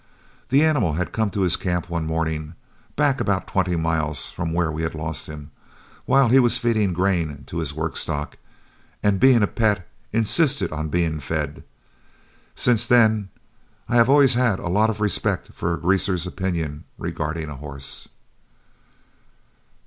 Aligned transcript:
The 0.49 0.63
animal 0.65 0.93
had 0.93 1.11
come 1.11 1.29
to 1.29 1.41
his 1.43 1.55
camp 1.55 1.87
one 1.87 2.07
morning, 2.07 2.55
back 2.95 3.21
about 3.21 3.45
twenty 3.45 3.75
miles 3.75 4.31
from 4.31 4.51
where 4.51 4.71
we 4.71 4.81
had 4.81 4.95
lost 4.95 5.27
him, 5.27 5.51
while 6.05 6.27
he 6.29 6.39
was 6.39 6.57
feeding 6.57 6.91
grain 6.91 7.43
to 7.45 7.59
his 7.59 7.71
work 7.75 7.95
stock, 7.95 8.37
and 9.03 9.19
being 9.19 9.43
a 9.43 9.45
pet 9.47 9.87
insisted 10.11 10.71
on 10.73 10.89
being 10.89 11.19
fed. 11.19 11.63
Since 12.55 12.87
then, 12.87 13.29
I 13.87 13.95
have 13.97 14.09
always 14.09 14.33
had 14.33 14.57
a 14.57 14.69
lot 14.69 14.89
of 14.89 15.01
respect 15.01 15.53
for 15.53 15.71
a 15.71 15.79
Greaser's 15.79 16.25
opinion 16.25 16.85
regarding 16.97 17.47
a 17.51 17.55
horse." 17.57 18.07